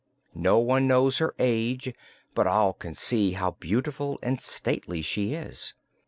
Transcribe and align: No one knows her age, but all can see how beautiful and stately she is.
No 0.33 0.57
one 0.57 0.87
knows 0.87 1.19
her 1.19 1.35
age, 1.37 1.93
but 2.33 2.47
all 2.47 2.73
can 2.73 2.95
see 2.95 3.33
how 3.33 3.51
beautiful 3.59 4.17
and 4.23 4.41
stately 4.41 5.03
she 5.03 5.35
is. 5.35 5.75